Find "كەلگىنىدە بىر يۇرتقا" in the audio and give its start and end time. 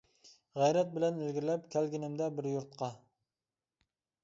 1.77-2.91